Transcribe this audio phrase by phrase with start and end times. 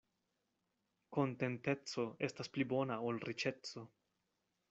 [1.17, 3.87] Kontenteco estas pli bona ol riĉeco.